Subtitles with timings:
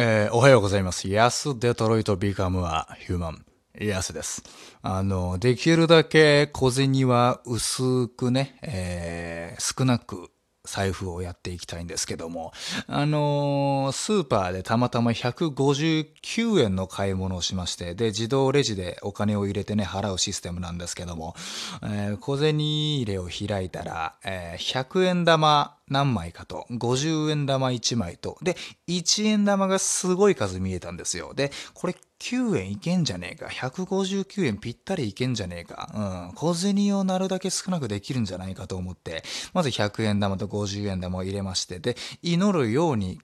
[0.00, 1.08] えーおはようございます。
[1.08, 3.44] ヤスデトロイトビカムはヒューマン。
[3.80, 4.44] ヤスです。
[4.80, 10.30] あの、できるだけ小銭は薄くね、えー少なく
[10.62, 12.52] 財布をやっていきたいんですけども、
[12.86, 21.34] あのスーパーでたまたま159円の買い物をしまして、で、自動レジでお金を入れてね、払うシステムなんですけども、
[21.82, 28.56] えー小銭入れを開いたら、えー100円玉何枚かと、50円玉1枚と、で、
[28.88, 31.34] 1円玉がすごい数見えたんですよ。
[31.34, 33.46] で、これ9円いけんじゃねえか。
[33.46, 36.28] 159円ぴったりいけんじゃねえか。
[36.30, 36.34] うん。
[36.34, 43.20] 小銭をなるだけ少なくできるんじゃないかと思って、まず100円玉と50円玉を入れまして、で、祈るように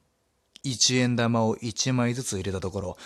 [0.64, 2.96] 1円玉を1枚ずつ入れたところ、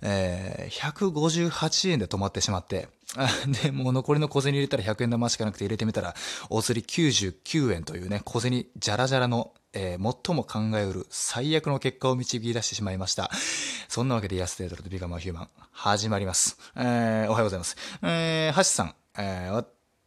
[0.00, 2.88] えー158円で止まってしまって、
[3.62, 6.14] で、もう残りの小銭入れたら100円玉しかなくて入れてみたら、
[6.50, 13.30] お釣り99円というね、小銭じゃらじゃらの、えー最も考えうる最悪の結果を導き出してしまいました。
[13.88, 16.58] そんなわけで、安デートルとビカマヒューマン、始まります。
[16.76, 17.76] えーおはようございます。
[18.02, 19.64] えー、橋さん、えー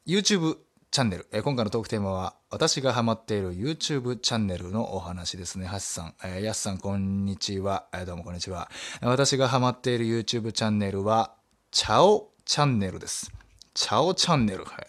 [0.08, 0.58] YouTube
[0.92, 5.68] チャンネル、えー今回のトークテーマは、私がハマっている YouTube チャンネルのお話ですね。
[5.72, 7.88] 橋さん、えー、やすさん、こんにちは。
[7.94, 8.70] えーどうもこんにちは。
[9.02, 11.34] 私がハマっている YouTube チャンネルは、
[11.72, 13.32] チャオチャンネルです。
[13.74, 14.66] チャオチャンネル。
[14.66, 14.88] はい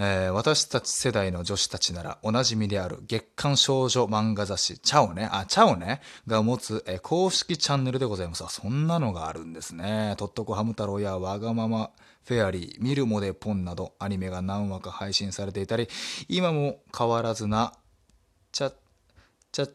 [0.00, 8.42] えー私たち世代の女子たちならおなじみである月刊少女漫画雑誌チャオね、あ、チャオね、が持つ、えー公式チャンネルでございます。
[8.42, 10.16] あそんなのがあるんですね。
[10.18, 11.92] とっとこハム太郎やわがまま
[12.24, 15.86] フェアリー、ミルモデポンなどアニメが何話か配信されていたり、
[16.28, 17.74] 今も変わらずな、
[18.50, 18.72] チャ、
[19.52, 19.70] チャ、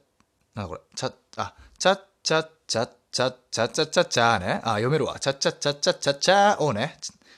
[0.56, 4.62] なんだこれ、チャ、あ、チャッチャッチャッチャッチャッチャッチャチャね。
[4.64, 5.18] あ、読めるわ。
[5.18, 6.98] チャッチャッチャッチャッチャッチャーをね、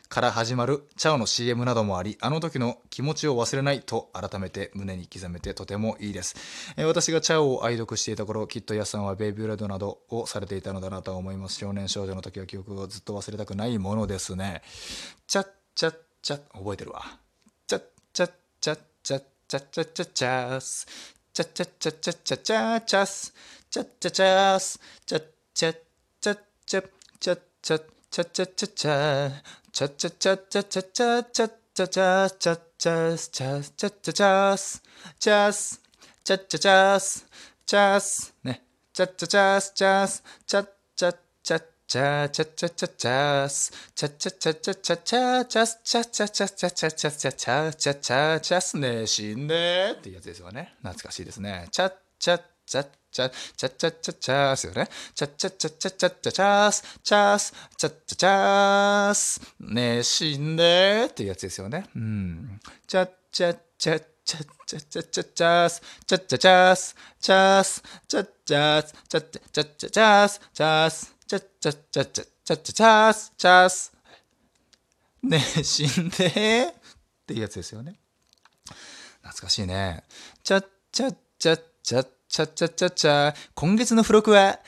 [0.09, 6.35] から始まるチャオの CM などもあり、あの時の気持ちを忘れないと改めて胸に刻めてとてもいいです。
[6.75, 11.55] えー私がチャオを愛読していた頃、きっとヤスさんはベイビーラドなどをされていたのだなと思います。
[11.55, 14.61] 少年少女の時は記憶をずっと忘れたくないものですね。
[15.27, 17.05] チャッチャッチャ、覚えてるわ。
[17.67, 20.87] チャッチャッチャッチャッチャッチャッチャッチャース。
[21.31, 23.33] チャッチャッチャッチャッチャッチャーチャス。
[23.71, 24.79] チャッチャチャース。
[25.05, 25.23] チャッ
[25.59, 25.75] チャッ
[26.21, 26.87] チャッチャッ
[27.19, 29.41] チャッチャッチャッチャッチャッチャー
[29.73, 34.83] チャッチャッチャッチャッチャッチャッチャッチャチャチャチャスチャスチャッチャチャス
[35.19, 35.81] チャス
[36.23, 37.25] チャッチャチャス
[37.65, 38.61] チャスね
[38.93, 54.87] チャッチャチャスチャスチャッチャチャチャチャチャチャチャスチャチャチャチャチャチャチャスチャチャチャチャチャチャチャチャチャチャチャスね死んでっていうやつですよね懐かしいですねチャチャチャチャチャチャチャチャーすよね。
[55.15, 61.85] チャチャチャチャチャチャチャース、チャース、チャチャチャース、ねえ死んでっていうやつですよね。
[61.95, 62.59] うん。
[62.87, 73.93] チャチャチャチャチャチャチャチャース、チャチャチャース、チャース、チャチャース、チャチャチャチャチャース、チャース、チャチャチャチャチャチャチャース、チャース。
[75.23, 76.73] ねえ死んでっ
[77.25, 77.99] ていうやつですよね。
[79.21, 80.03] 懐かしいね。
[80.43, 84.59] チャッチャッチャッチャッチャッチャッチャッチャ今月の付録は、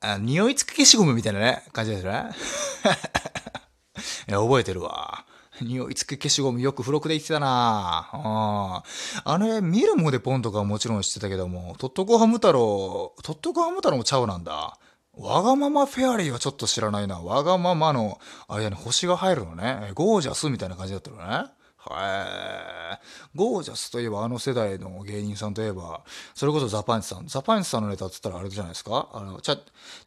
[0.00, 2.24] あ、匂い付け消しゴムみたいなね、感じですね。
[4.28, 5.24] いや、覚えてるわ。
[5.62, 14.78] 匂い付け消しゴムよく付録で言ってたなうんあれ、見るもでポンとかもちろん知ってたけども、トットコハム太郎、トットコハム太郎もちゃうなんだ。
[15.14, 17.20] わがままフェアリーはちょっと知らないな。
[17.20, 18.18] わがままの
[18.48, 19.92] 間に星が入るのね。
[19.94, 21.50] ゴージャスみたいな感じだったのね。
[21.88, 23.36] はい。
[23.36, 26.02] ゴージャスといえばあの世代の芸人さんといえば、
[26.34, 27.26] それこそザパンチさん。
[27.26, 29.08] ザパンチさんのネタって言ったらあれじゃないですか？
[29.12, 29.60] あの、チャッ、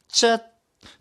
[0.07, 0.41] チャッ、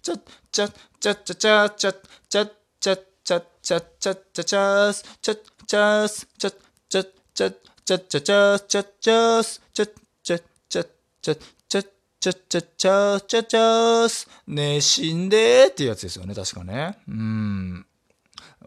[0.02, 0.20] チャッ、
[0.52, 2.50] チャッ、チャッ、チャッ、チャッ、チャッ、
[2.80, 6.56] チャッ、チャッ、チャッ、チャッ、チャッ、チャッ、チャス、チャッ、チャス、チャッ、
[6.88, 10.88] チャッ、チャッ、チャッ、チャッ、チャス、チャッ、チャス、チャッ、チャッ、チャッ、
[11.20, 11.38] チャッ、チャッ、
[11.70, 11.88] チャッ、
[12.20, 16.98] チャッ、チャッ、チャッ、チャッ、チャス、ねえ、死んでーっていうやつですよね、確かね。
[17.06, 17.86] うん。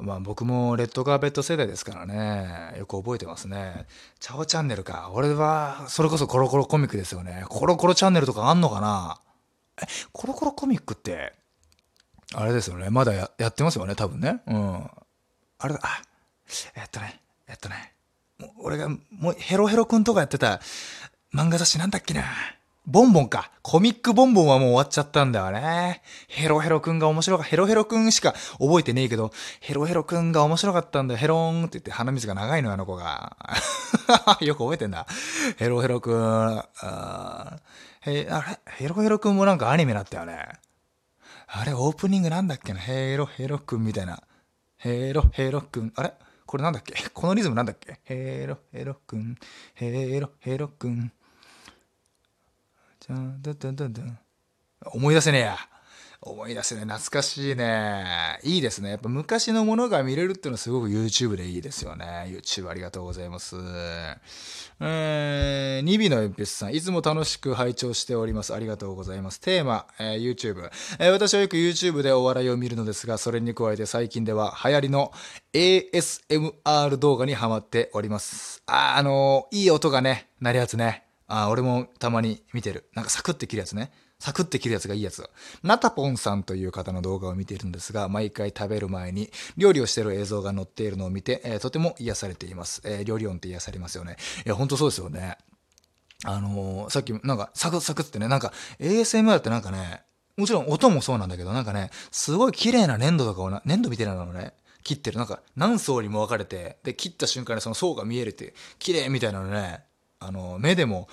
[0.01, 2.75] まあ僕もレッドカーペット世代ですからね。
[2.77, 3.85] よく覚えてますね。
[4.19, 5.11] チャオチャンネルか。
[5.13, 7.45] 俺は、それこそコロコロコミックですよね。
[7.49, 9.19] コロコロチャンネルとかあんのかな？
[9.81, 11.33] え、コロコロコミックって、
[12.33, 12.89] あれですよね。
[12.89, 14.41] まだやってますよね、多分ね。
[14.47, 14.89] うん。
[15.59, 16.01] あれだ、あ、
[16.75, 17.93] えっとね、えっとね。
[18.59, 20.61] 俺が、もうヘロヘロくんとかやってた
[21.33, 22.23] 漫画雑誌なんだっけな。
[22.87, 23.51] ボンボンか。
[23.61, 26.01] コミックボンボンはもう終わっちゃったんだよね。
[26.27, 27.43] ヘロヘロくんが面白か。
[27.43, 31.17] ヘロヘロくんしか覚えてねえけど、ヘロヘロくんが面白かったんだよ。
[31.19, 33.37] ヘローンって言って鼻水が長いのよ、あの子が。
[34.41, 35.05] よく覚えてんだ。
[35.57, 36.57] ヘロヘロくん。
[38.01, 38.59] へ、あれ？
[38.65, 40.49] ヘロヘロくんもなんかアニメだったよね。
[41.47, 42.79] あれ、オープニングなんだっけな？
[42.79, 44.23] ヘロヘロくんみたいな。
[44.77, 45.93] ヘロヘロくん。
[45.95, 46.13] あれ？
[46.47, 46.95] これなんだっけ？
[47.13, 47.99] このリズムなんだっけ？
[48.05, 49.37] ヘロヘロくん。
[49.75, 51.13] ヘロヘロくん。
[53.01, 54.19] じゃん、だんだんだんだん。
[54.93, 55.57] 思い出せねえや。
[56.23, 58.39] 思い出せねえ懐かしいね。
[58.43, 58.91] いいですね。
[58.91, 62.27] やっぱ昔のものが見れるっていうのはすごく YouTube でいいですよね。
[62.27, 63.55] YouTube ありがとうございます。
[64.79, 68.53] えー、ニビの鉛筆さん、いつも楽しく拝聴しております。
[68.53, 69.41] ありがとうございます。
[69.41, 70.69] テーマ、えー、YouTube、
[70.99, 75.11] えー、私はよく YouTube でお笑いを見るのですが、それに加えて最近では流行りの
[75.53, 78.61] ASMR 動画にハマっております。
[78.67, 81.10] あ、あのー、いい音がね、鳴るやつね。
[81.31, 82.89] あ、俺もたまに見てる。
[82.93, 83.91] なんかサクって切るやつね。
[84.19, 85.27] サクって切るやつがいいやつ。
[85.63, 92.81] ナタポンさんという方の動画を見ているんですが、毎回食べる前に料理をしている映像が載っているのを見て、えー、とても癒されています。
[92.85, 94.17] えー、料理音って癒されますよね。
[94.45, 95.37] いや、ほんとそうですよね。
[96.23, 100.03] あのー、さっきなんかサクサクってね、なんか ASMR ってなんかね、
[100.37, 105.17] もちろん音もそうなんだけど、なんかね、すごい綺麗な粘土とかをな、粘土みたいなのをね、切ってる。
[105.17, 109.83] なんか何層にも分かれて、で、切った瞬間にその層が見えるっていう、綺麗みたいなのね、
[110.21, 111.09] あの、目でも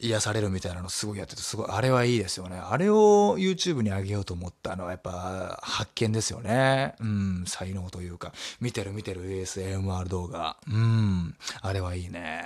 [0.00, 2.58] 癒されるみたいなのすごいやってて、すごい、あれはいいですよね。
[2.58, 6.94] あれを YouTube に上げようと思ったのはやっぱ発見ですよね。
[7.00, 10.56] うん、才能というか、見てる見てる ASMR 動画。
[10.68, 12.44] うん、あれはいいね。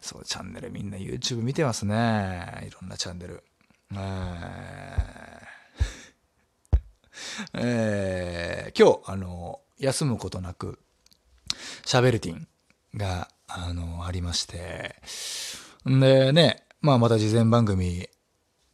[0.00, 2.66] そう、チャンネルみんな YouTube 見てますね。
[2.66, 3.44] いろんなチャンネル。
[3.92, 4.00] えー、
[7.54, 10.78] えー、今日、あの、休むことなく、
[11.84, 12.46] シャベルティン
[12.94, 14.94] が、あの、ありまして、
[15.88, 18.08] んでね、まあまた事前番組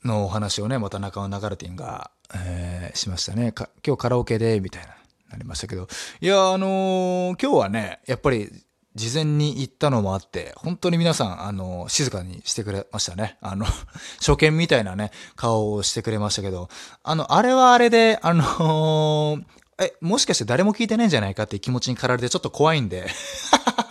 [0.05, 3.53] のお話をね、また中尾流れてんが、えー、しましたね。
[3.53, 4.89] 今日カラオケで、みたいな、
[5.31, 5.89] なりましたけど。
[6.21, 8.51] いや、あのー、今日はね、やっぱり、
[8.95, 13.37] 事前に行ったのもあって、本当に皆さん、あの、静かにしてくれましたね。
[13.43, 13.67] あの、
[14.21, 16.69] 初見みたいなね、顔をしてくれましたけど、
[17.03, 19.45] あの、あれはあれで、あのー、
[19.79, 23.07] え、もしかして誰も聞いてないんじゃないかっていう気持ちに駆られてちょっと怖いんで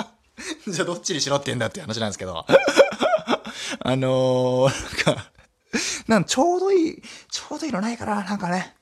[0.67, 2.45] じゃあどっちにしろって言うんだっていう話なんですけど
[3.79, 5.31] あのー、なんか、
[6.07, 8.75] なんちょうどいい、ちょうどいいのないかななんかね。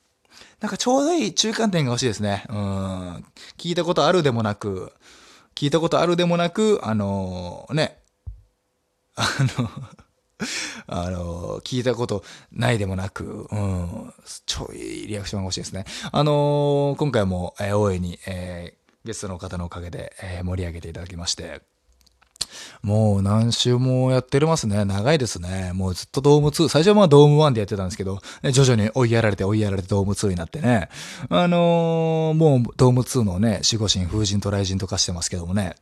[0.61, 2.45] なんかちょうどいい中間点が欲しいですね。
[2.47, 3.25] うん。
[3.57, 4.93] 聞いたことあるでもなく、
[5.55, 7.99] 聞いたことあるでもなく、あのー、ね。
[9.15, 9.27] あ
[9.57, 9.69] の
[10.87, 14.13] あの聞いたことないでもなく、うん、
[14.45, 15.85] ちょいリアクションが欲しいですね。
[16.11, 21.61] あのー、今回も、えー、大いに、えー、ゲストの方のおかげで、えー、盛り上げていただきまして、
[22.81, 24.85] もう何週もやってますね。
[24.85, 25.71] 長いですね。
[25.73, 26.69] もうずっとドーム2。
[26.69, 28.19] 最初はまあドーム1でやってたんですけど、
[28.51, 30.89] 徐々に追いやられて追いやられてドーム2になってね。
[31.29, 35.75] あのー、もうドーム2のね、守護神、風神と雷神とかしてますけどもね。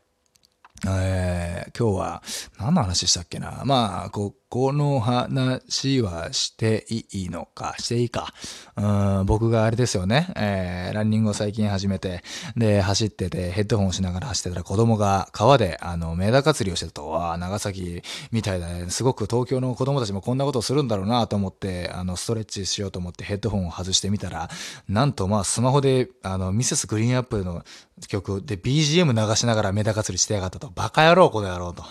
[0.88, 2.24] えー、今日は
[2.60, 3.62] 何の話したっけな。
[3.66, 8.34] まあ、こうこの話はしていいのか、していいか。
[8.76, 12.22] うん、僕があれですよね、えー、ランニングを最近始めて、
[12.58, 18.02] で、走ってて、ヘッドホンをしながら走ってたら子供が川で、あの、メダカ釣りをしてたと、わ長崎
[18.34, 18.90] みたいだね。
[18.90, 24.50] すごく東京の子供たちもこんなことをするんだろうなと思って、あの、ストレッチしようと思ってヘッドホンを外してみたら、
[24.90, 27.64] なんとまあ、スマホで、あの、ミセスグリーンアップの
[28.10, 30.70] 曲で BGM 流しながらメダカ釣りしてやがったと。
[30.76, 31.86] バカ野郎、この野郎と。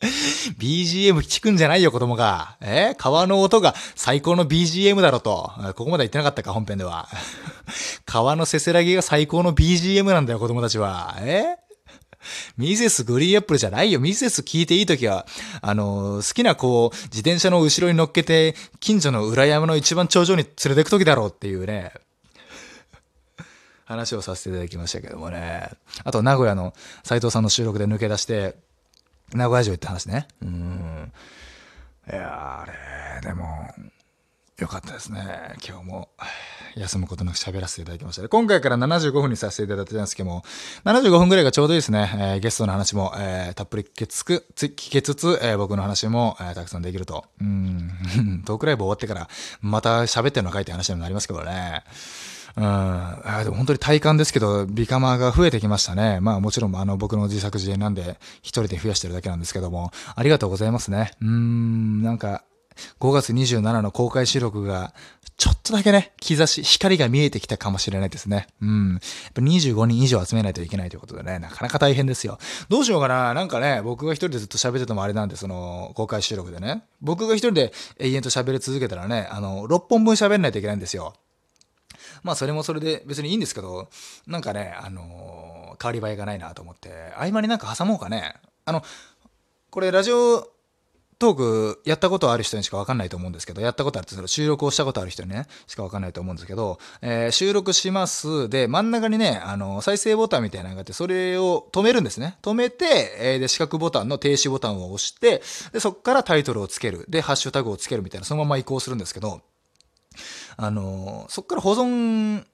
[0.00, 2.56] BGM 聞くんじゃないよ、子供が。
[2.60, 5.52] え川の音が最高の BGM だろと。
[5.76, 7.08] ここまで言ってなかったか、本編では。
[8.06, 11.16] 川のせせらぎが最高の BGM なんだよ、子供たちは。
[11.20, 11.56] え
[12.56, 14.00] ミセスグリーンアップルじゃないよ。
[14.00, 15.26] ミセス聞いていいときは、
[15.62, 21.92] あの、好きな子を自転車の後ろに乗っけて、近所の裏山の一番頂上に連れてくときだろうっていうね。
[23.84, 25.70] 話をさせていただきましたけどもね。
[26.04, 28.56] あと、名古屋の斎藤さんの収録で抜け出して、
[29.32, 30.28] 名古屋城行った話ね。
[30.42, 31.12] うん。
[32.10, 33.68] いやあれ、でも、
[34.58, 35.54] よかったですね。
[35.66, 36.08] 今日も、
[36.76, 38.28] 休むことなく喋らせていただきました。
[38.28, 40.44] 今回から75分にさせていただいたんですけども、
[40.84, 42.10] 75分ぐらいがちょうどいいですね。
[42.14, 47.24] えー、ゲストの話も、えー、たっぷり聞けつく、聞けつつ、えー、僕の話も、えたくさんできると。
[47.40, 49.28] うん、 トークライブ終わってから、
[49.60, 51.84] また喋ってるのかいって話になりますけどね。
[52.56, 52.64] うん。
[52.64, 56.20] あでも本当に体感ですけど、ビカマーが増えてきましたね。
[56.20, 61.12] まあもちろんあの僕の自作自演なんで、一人で増やしてるだけなんですけども、ありがとうございますね。
[61.20, 62.44] うん、なんか、
[63.00, 64.94] 5月27の公開収録が、
[65.36, 68.46] ちょっとだけね、兆し、光が見えてきたかもしれないですね。
[68.60, 68.92] うん。
[68.92, 69.00] やっ
[69.32, 72.38] ぱ25人以上集めないといけないということでね、なかなか大変ですよ。
[72.68, 76.84] どうしようかななんかね、僕が一人でずっと喋っててもあれなんで、その、公開収録でね。
[77.00, 81.14] 僕が一人で永遠と喋り続けたらね、あの、6本分喋んないといけないんですよ。
[82.22, 83.88] まあそれもそれで別にいいんですけど、
[84.26, 88.34] なんかね、あのー、変わり映えがないなと思って、合間になんか挟もうかね。
[88.64, 88.82] あの、
[89.70, 90.50] これラジオ
[91.20, 98.48] トークやったことある人にしかわかんないと思うんですけど、やったことあるってその収録をしたことある人にね、しかわかんないと思うんですけど、えー、収録します。
[98.48, 102.38] で、真ん中にね、あの、再生ボタンみたいなのがあって、それを止めるんですね。
[102.40, 102.86] 止めて、
[103.18, 105.42] えー、で、四角ボタンの停止ボタンを押して、
[105.74, 107.04] で、そこからタイトルをつける。
[107.10, 109.42] で、ハッシュタグをつけるみたいな、そのまま移行するんですけど、
[110.56, 112.46] あの、そこから保存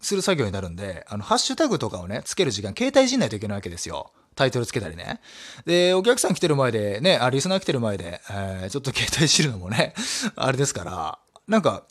[0.00, 4.12] する作業になるんで、あの、ハッシュタグとかをね、つける時間、携帯いじんないといけないわけですよ。
[4.40, 5.20] タイトルつけたりね。
[5.66, 9.92] で、お客さん来てる前で、ね、あ、リスナー来てる前で、えー、ちょっと携帯知るのもね、
[10.34, 11.84] あれですから、なんか、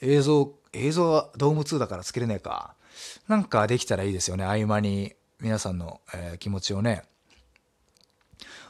[0.00, 2.74] 映像、映像はドーム2だからつけれねえか。
[3.28, 4.44] なんかできたらいいですよね。
[4.44, 7.04] 合間に皆さんの、えー、気持ちをね、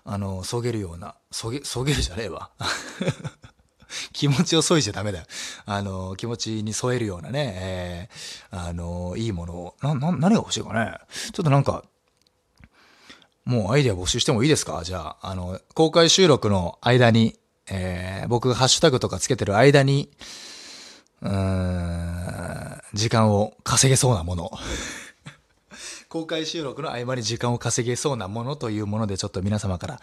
[0.05, 2.51] あの、そげるような、そげ、そげるじゃねえわ。
[4.13, 5.25] 気持ちを添いじゃダメだよ。
[5.65, 8.09] あの、気持ちに添えるようなね、
[8.53, 10.99] えー、あの、いいものを、な、な、何が欲しいかね。
[11.33, 11.85] ちょっとなんか、
[13.45, 14.83] もうアイデア募集してもいいですか？
[14.85, 17.39] じゃあ、あの、公開収録の間に、
[17.71, 20.11] えー、僕がハッシュタグとかつけてる間に、
[21.23, 24.51] うーん、時間を稼げそうなもの。
[26.09, 30.01] 公開収録の合間に時間を稼げそうなものというもので、ちょっと皆様から、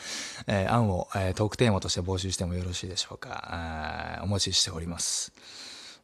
[0.48, 4.20] えー、案を、えー、トークテーマとして募集してもよろしいでしょうか？
[4.24, 5.32] お待ちしております。